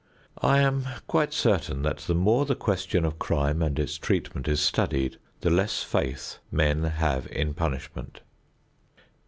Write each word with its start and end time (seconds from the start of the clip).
I 0.41 0.61
am 0.61 0.87
quite 1.05 1.31
certain 1.31 1.83
that 1.83 1.97
the 1.99 2.15
more 2.15 2.47
the 2.47 2.55
question 2.55 3.05
of 3.05 3.19
crime 3.19 3.61
and 3.61 3.77
its 3.77 3.99
treatment 3.99 4.47
is 4.47 4.59
studied 4.59 5.17
the 5.41 5.51
less 5.51 5.83
faith 5.83 6.39
men 6.51 6.85
have 6.85 7.27
in 7.27 7.53
punishment. 7.53 8.21